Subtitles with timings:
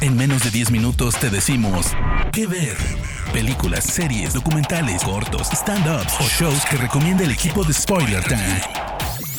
[0.00, 1.92] En menos de 10 minutos te decimos
[2.32, 2.76] qué ver.
[3.32, 8.60] Películas, series, documentales, cortos, stand-ups o shows que recomienda el equipo de Spoiler Time.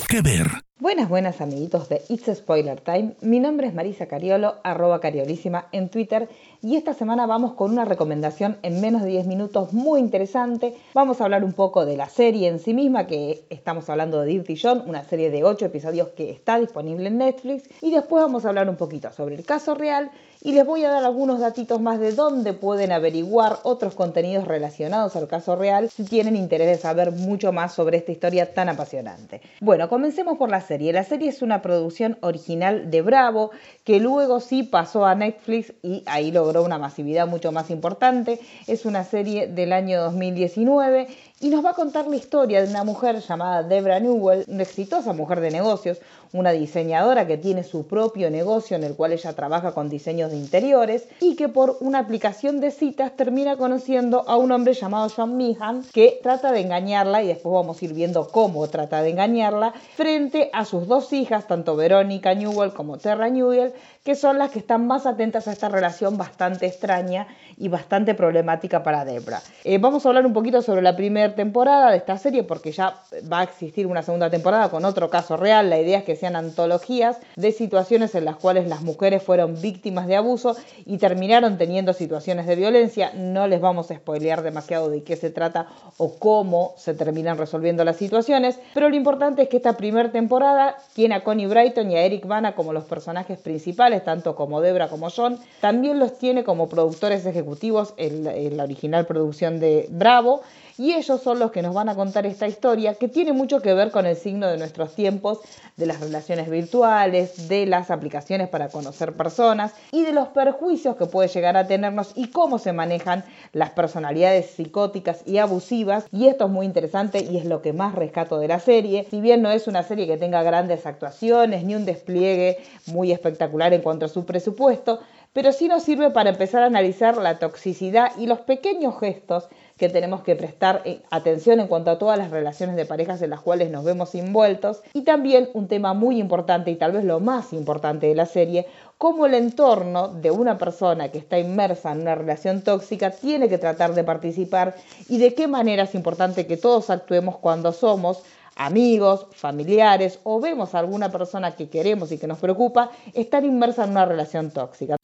[0.07, 0.65] ¿Qué ver?
[0.77, 3.15] Buenas, buenas amiguitos de It's Spoiler Time.
[3.21, 6.29] Mi nombre es Marisa Cariolo, arroba cariolísima en Twitter
[6.61, 10.75] y esta semana vamos con una recomendación en menos de 10 minutos muy interesante.
[10.93, 14.27] Vamos a hablar un poco de la serie en sí misma, que estamos hablando de
[14.27, 18.45] Dirty John, una serie de 8 episodios que está disponible en Netflix y después vamos
[18.45, 20.11] a hablar un poquito sobre el caso real
[20.45, 25.15] y les voy a dar algunos datitos más de dónde pueden averiguar otros contenidos relacionados
[25.15, 29.41] al caso real si tienen interés de saber mucho más sobre esta historia tan apasionante.
[29.59, 30.93] Bueno, comencemos por la serie.
[30.93, 33.49] La serie es una producción original de Bravo
[33.83, 38.39] que luego sí pasó a Netflix y ahí logró una masividad mucho más importante.
[38.67, 41.07] Es una serie del año 2019
[41.41, 45.11] y nos va a contar la historia de una mujer llamada Debra Newell, una exitosa
[45.11, 45.99] mujer de negocios,
[46.31, 50.37] una diseñadora que tiene su propio negocio en el cual ella trabaja con diseños de
[50.37, 55.37] interiores y que por una aplicación de citas termina conociendo a un hombre llamado John
[55.37, 59.73] Meehan que trata de engañarla y después vamos a ir viendo cómo trata de engañarla
[59.95, 64.59] frente a sus dos hijas, tanto Verónica Newell como Terra Newell, que son las que
[64.59, 67.27] están más atentas a esta relación bastante extraña
[67.57, 69.41] y bastante problemática para Debra.
[69.63, 73.01] Eh, vamos a hablar un poquito sobre la primera temporada de esta serie porque ya
[73.31, 75.69] va a existir una segunda temporada con otro caso real.
[75.69, 80.07] La idea es que sean antologías de situaciones en las cuales las mujeres fueron víctimas
[80.07, 83.11] de abuso y terminaron teniendo situaciones de violencia.
[83.15, 85.67] No les vamos a spoilear demasiado de qué se trata
[85.97, 90.77] o cómo se terminan resolviendo las situaciones, pero lo importante es que esta primera temporada
[90.93, 94.89] tiene a Connie Brighton y a Eric Bana como los personajes principales, tanto como Debra
[94.89, 95.39] como John.
[95.61, 100.41] También los tiene como productores ejecutivos en la original producción de Bravo
[100.77, 103.73] y ellos son los que nos van a contar esta historia que tiene mucho que
[103.73, 105.39] ver con el signo de nuestros tiempos,
[105.77, 111.05] de las relaciones virtuales, de las aplicaciones para conocer personas y de los perjuicios que
[111.05, 116.05] puede llegar a tenernos y cómo se manejan las personalidades psicóticas y abusivas.
[116.11, 119.07] Y esto es muy interesante y es lo que más rescato de la serie.
[119.09, 123.73] Si bien no es una serie que tenga grandes actuaciones ni un despliegue muy espectacular
[123.73, 124.99] en cuanto a su presupuesto,
[125.35, 129.89] pero sí nos sirve para empezar a analizar la toxicidad y los pequeños gestos que
[129.89, 133.41] tenemos que prestar eh, atención en cuanto a todas las relaciones de parejas en las
[133.41, 134.81] cuales nos vemos envueltos.
[134.93, 138.67] Y también un tema muy importante y tal vez lo más importante de la serie,
[138.97, 143.57] cómo el entorno de una persona que está inmersa en una relación tóxica tiene que
[143.57, 144.75] tratar de participar
[145.09, 148.23] y de qué manera es importante que todos actuemos cuando somos
[148.55, 153.83] amigos, familiares o vemos a alguna persona que queremos y que nos preocupa estar inmersa
[153.83, 154.95] en una relación tóxica.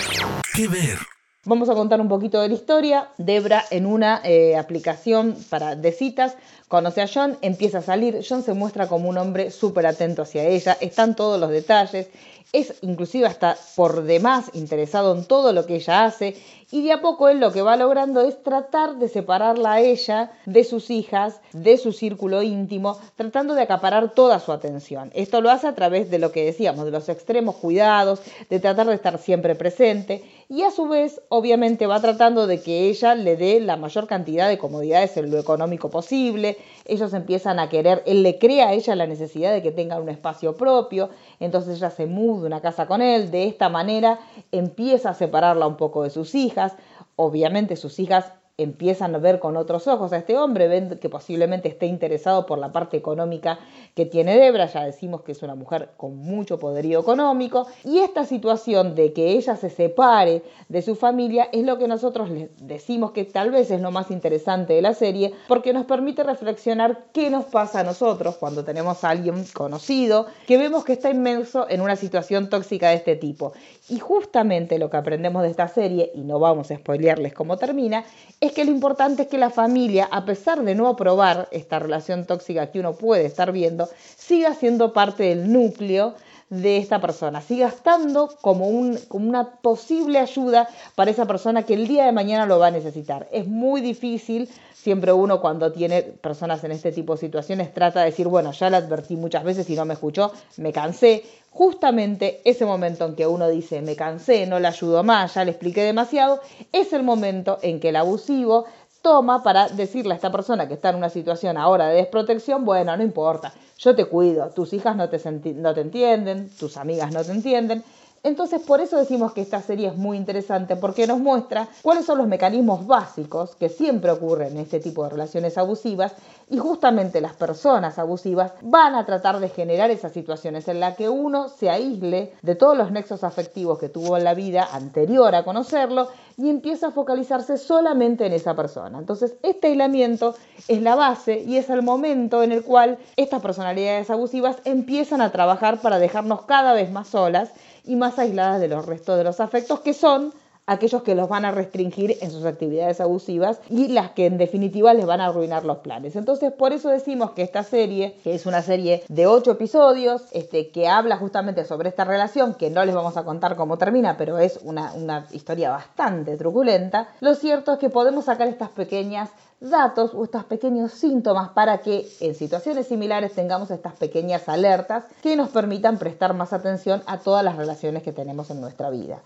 [0.55, 0.97] ¿Qué ver?
[1.43, 3.09] Vamos a contar un poquito de la historia.
[3.17, 6.37] Debra en una eh, aplicación para, de citas
[6.67, 8.23] conoce a John, empieza a salir.
[8.27, 10.77] John se muestra como un hombre súper atento hacia ella.
[10.79, 12.09] Están todos los detalles.
[12.53, 16.35] Es inclusive hasta por demás interesado en todo lo que ella hace
[16.69, 20.31] y de a poco él lo que va logrando es tratar de separarla a ella
[20.45, 25.11] de sus hijas, de su círculo íntimo, tratando de acaparar toda su atención.
[25.13, 28.87] Esto lo hace a través de lo que decíamos, de los extremos cuidados, de tratar
[28.87, 33.37] de estar siempre presente y a su vez obviamente va tratando de que ella le
[33.37, 36.57] dé la mayor cantidad de comodidades en lo económico posible.
[36.85, 40.09] Ellos empiezan a querer, él le crea a ella la necesidad de que tenga un
[40.09, 44.19] espacio propio, entonces ella se muda una casa con él, de esta manera
[44.51, 46.75] empieza a separarla un poco de sus hijas.
[47.15, 51.69] Obviamente sus hijas empiezan a ver con otros ojos a este hombre, ven que posiblemente
[51.69, 53.59] esté interesado por la parte económica
[53.95, 58.25] que tiene Debra, ya decimos que es una mujer con mucho poderío económico, y esta
[58.25, 63.11] situación de que ella se separe de su familia es lo que nosotros les decimos
[63.11, 67.29] que tal vez es lo más interesante de la serie, porque nos permite reflexionar qué
[67.29, 71.81] nos pasa a nosotros cuando tenemos a alguien conocido, que vemos que está inmenso en
[71.81, 73.53] una situación tóxica de este tipo.
[73.89, 78.05] Y justamente lo que aprendemos de esta serie, y no vamos a spoilearles cómo termina,
[78.39, 82.25] es que lo importante es que la familia, a pesar de no aprobar esta relación
[82.25, 86.15] tóxica que uno puede estar viendo, siga siendo parte del núcleo
[86.51, 91.73] de esta persona, siga estando como, un, como una posible ayuda para esa persona que
[91.73, 93.29] el día de mañana lo va a necesitar.
[93.31, 98.07] Es muy difícil, siempre uno cuando tiene personas en este tipo de situaciones trata de
[98.07, 101.23] decir, bueno, ya la advertí muchas veces y no me escuchó, me cansé.
[101.51, 105.51] Justamente ese momento en que uno dice, me cansé, no le ayudo más, ya le
[105.51, 106.41] expliqué demasiado,
[106.73, 108.65] es el momento en que el abusivo
[109.01, 112.95] toma para decirle a esta persona que está en una situación ahora de desprotección, bueno,
[112.95, 115.19] no importa, yo te cuido, tus hijas no te,
[115.55, 117.83] no te entienden, tus amigas no te entienden,
[118.23, 122.19] Entonces por eso decimos que esta serie es muy interesante porque nos muestra cuáles son
[122.19, 126.13] los mecanismos básicos que siempre ocurren en este tipo de relaciones abusivas
[126.47, 131.09] y justamente las personas abusivas van a tratar de generar esas situaciones en las que
[131.09, 135.43] uno se aísle de todos los nexos afectivos que tuvo en la vida anterior a
[135.43, 138.99] conocerlo y empieza a focalizarse solamente en esa persona.
[138.99, 140.35] Entonces este aislamiento
[140.67, 145.31] es la base y es el momento en el cual estas personalidades abusivas empiezan a
[145.31, 147.51] trabajar para dejarnos cada vez más solas
[147.83, 150.33] y más aisladas de los restos de los afectos, que son
[150.65, 154.93] aquellos que los van a restringir en sus actividades abusivas y las que en definitiva
[154.93, 156.15] les van a arruinar los planes.
[156.15, 160.69] Entonces, por eso decimos que esta serie, que es una serie de ocho episodios, este,
[160.69, 164.37] que habla justamente sobre esta relación, que no les vamos a contar cómo termina, pero
[164.37, 169.29] es una, una historia bastante truculenta, lo cierto es que podemos sacar estas pequeñas
[169.61, 175.35] datos o estos pequeños síntomas para que en situaciones similares tengamos estas pequeñas alertas que
[175.35, 179.19] nos permitan prestar más atención a todas las relaciones que tenemos en nuestra vida.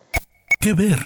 [0.60, 0.98] ¿Qué ver?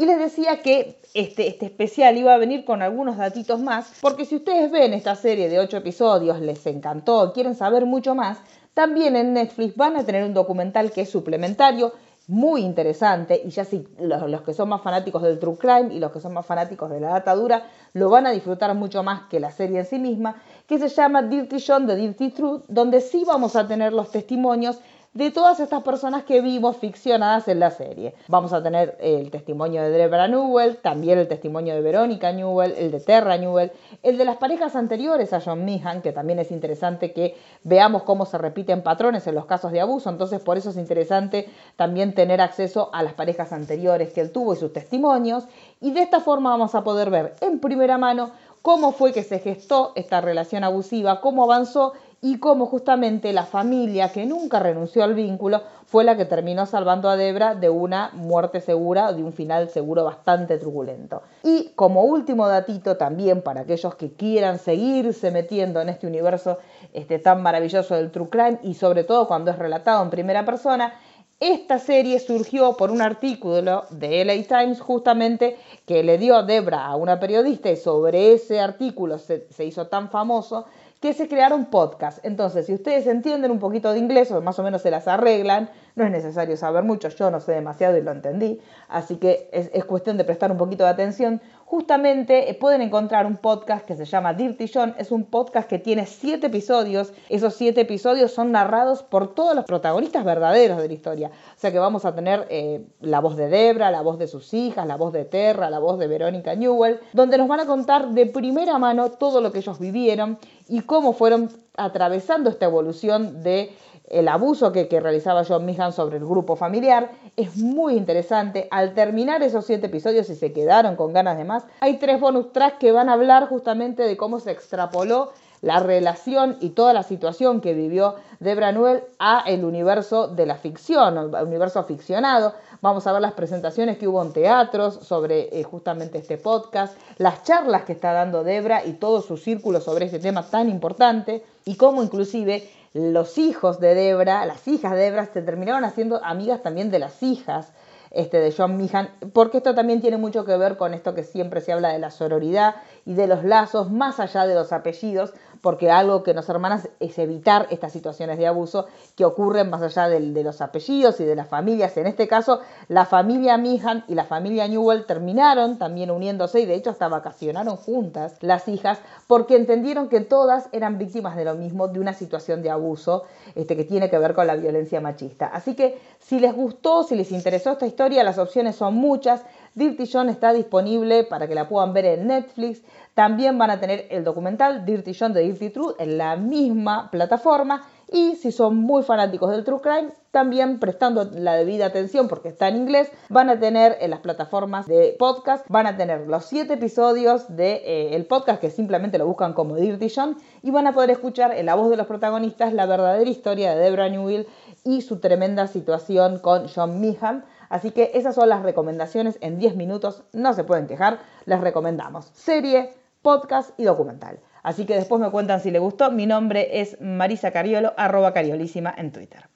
[0.00, 4.24] Y les decía que este, este especial iba a venir con algunos datitos más, porque
[4.24, 8.38] si ustedes ven esta serie de 8 episodios, les encantó, quieren saber mucho más,
[8.72, 11.92] también en Netflix van a tener un documental que es suplementario
[12.28, 16.12] muy interesante y ya si los, que son más fanáticos del true crime y los
[16.12, 19.38] que son más fanáticos de la data dura lo van a disfrutar mucho más que
[19.38, 20.36] la serie en sí misma,
[20.66, 24.78] que se llama Dirty John The Dirty Truth, donde sí vamos a tener los testimonios
[25.12, 28.14] de todas estas personas que vimos ficcionadas en la serie.
[28.28, 32.92] Vamos a tener el testimonio de Debra Newell, también el testimonio de Verónica Newell, el
[32.92, 33.72] de Terra Newell,
[34.04, 38.24] el de las parejas anteriores a John Meehan, que también es interesante que veamos cómo
[38.24, 42.40] se repiten patrones en los casos de abuso, entonces por eso es interesante también tener
[42.40, 45.44] acceso a las parejas anteriores que él tuvo y sus testimonios,
[45.80, 48.30] y de esta forma vamos a poder ver en primera mano
[48.62, 54.12] cómo fue que se gestó esta relación abusiva, cómo avanzó y cómo justamente la familia
[54.12, 58.60] que nunca renunció al vínculo fue la que terminó salvando a Debra de una muerte
[58.60, 61.22] segura, de un final seguro bastante truculento.
[61.42, 66.58] Y como último datito también para aquellos que quieran seguirse metiendo en este universo
[66.92, 70.92] este, tan maravilloso del True Crime y sobre todo cuando es relatado en primera persona,
[71.40, 75.56] esta serie surgió por un artículo de LA Times justamente
[75.86, 80.10] que le dio Debra a una periodista y sobre ese artículo se, se hizo tan
[80.10, 80.66] famoso
[81.00, 82.20] que se crearon podcasts.
[82.24, 85.70] Entonces, si ustedes entienden un poquito de inglés o más o menos se las arreglan,
[85.96, 89.70] no es necesario saber mucho, yo no sé demasiado y lo entendí, así que es,
[89.72, 93.94] es cuestión de prestar un poquito de atención justamente eh, pueden encontrar un podcast que
[93.94, 94.92] se llama Dirty John.
[94.98, 97.12] Es un podcast que tiene siete episodios.
[97.28, 101.28] Esos siete episodios son narrados por todos los protagonistas verdaderos de la historia.
[101.28, 104.52] O sea que vamos a tener eh, la voz de Debra, la voz de sus
[104.52, 108.08] hijas, la voz de Terra, la voz de Verónica Newell, donde nos van a contar
[108.08, 113.70] de primera mano todo lo que ellos vivieron y cómo fueron atravesando esta evolución de
[114.10, 117.10] el abuso que, realizaba John Meehan sobre el grupo familiar.
[117.36, 118.68] Es muy interesante.
[118.70, 122.52] Al terminar esos siete episodios, y se quedaron con ganas de más, hay tres bonus
[122.52, 127.02] tracks que van a hablar justamente de cómo se extrapoló la relación y toda la
[127.02, 132.54] situación que vivió Debra Nuel a el universo de la ficción, el universo ficcionado.
[132.80, 137.42] Vamos a ver las presentaciones que hubo en teatros sobre eh, justamente este podcast, las
[137.42, 141.76] charlas que está dando Debra y todo su círculo sobre este tema tan importante y
[141.76, 146.90] cómo inclusive los hijos de Debra, las hijas de Debra, se terminaron haciendo amigas también
[146.90, 147.72] de las hijas
[148.10, 151.60] este, de John Meehan, porque esto también tiene mucho que ver con esto que siempre
[151.60, 152.74] se habla de la sororidad
[153.06, 157.18] y de los lazos más allá de los apellidos, porque algo que nos hermanas es
[157.18, 158.86] evitar estas situaciones de abuso
[159.16, 161.96] que ocurren más allá de, los apellidos y de las familias.
[161.96, 166.74] En este caso, la familia Meehan y la familia Newell terminaron también uniéndose y de
[166.74, 171.88] hecho hasta vacacionaron juntas las hijas porque entendieron que todas eran víctimas de lo mismo,
[171.88, 173.24] de una situación de abuso
[173.54, 175.46] este, que tiene que ver con la violencia machista.
[175.46, 179.42] Así que si les gustó, si les interesó esta historia, las opciones son muchas.
[179.74, 182.82] Dirty John está disponible para que la puedan ver en Netflix.
[183.14, 187.82] También van a tener el documental Dirty John de Dirty Truth en la misma plataforma.
[188.12, 192.66] Y si son muy fanáticos del True Crime, también prestando la debida atención porque está
[192.66, 196.74] en inglés, van a tener en las plataformas de podcast, van a tener los siete
[196.74, 200.92] episodios del de, eh, podcast que simplemente lo buscan como Dirty John y van a
[200.92, 204.48] poder escuchar en la voz de los protagonistas la verdadera historia de Debra Newell
[204.84, 207.44] y su tremenda situación con John Meehan.
[207.70, 212.30] Así que esas son las recomendaciones en 10 minutos, no se pueden quejar, les recomendamos
[212.34, 214.40] serie, podcast y documental.
[214.62, 216.10] Así que después me cuentan si les gustó.
[216.10, 219.48] Mi nombre es Marisa Cariolo, arroba cariolísima en Twitter.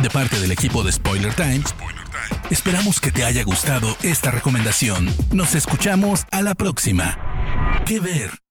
[0.00, 1.74] De parte del equipo de Spoiler Times,
[2.50, 5.08] esperamos que te haya gustado esta recomendación.
[5.32, 7.18] Nos escuchamos a la próxima.
[7.84, 8.47] ¿Qué ver?